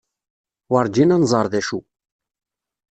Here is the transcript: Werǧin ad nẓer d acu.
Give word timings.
Werǧin 0.71 1.13
ad 1.15 1.19
nẓer 1.21 1.45
d 1.51 1.53
acu. 1.59 1.79